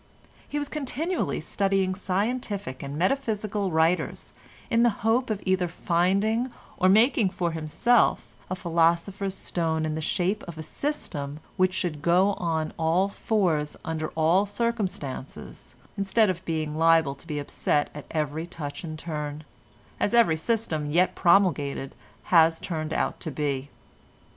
He 0.49 0.57
was 0.57 0.67
continually 0.67 1.39
studying 1.41 1.93
scientific 1.93 2.81
and 2.81 2.97
metaphysical 2.97 3.69
writers, 3.69 4.33
in 4.71 4.81
the 4.81 4.89
hope 5.05 5.29
of 5.29 5.43
either 5.45 5.67
finding 5.67 6.49
or 6.77 6.89
making 6.89 7.29
for 7.29 7.51
himself 7.51 8.33
a 8.49 8.55
philosopher's 8.55 9.35
stone 9.35 9.85
in 9.85 9.93
the 9.93 10.01
shape 10.01 10.41
of 10.47 10.57
a 10.57 10.63
system 10.63 11.39
which 11.55 11.75
should 11.75 12.01
go 12.01 12.33
on 12.39 12.73
all 12.79 13.09
fours 13.09 13.77
under 13.85 14.07
all 14.15 14.47
circumstances, 14.47 15.75
instead 15.95 16.31
of 16.31 16.43
being 16.45 16.79
liable 16.79 17.13
to 17.13 17.27
be 17.27 17.37
upset 17.37 17.91
at 17.93 18.05
every 18.09 18.47
touch 18.47 18.83
and 18.83 18.97
turn, 18.97 19.43
as 19.99 20.15
every 20.15 20.35
system 20.35 20.89
yet 20.89 21.13
promulgated 21.13 21.93
has 22.33 22.59
turned 22.59 22.91
out 22.91 23.19
to 23.19 23.29
be. 23.29 23.69